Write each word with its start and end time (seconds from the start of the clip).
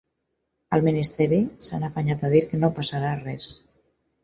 Al 0.77 0.85
ministeri 0.87 1.39
s’han 1.67 1.87
afanyat 1.89 2.25
a 2.25 2.33
dir 2.33 2.43
que 2.55 2.61
no 2.65 2.73
passarà 2.81 3.15
res. 3.23 3.55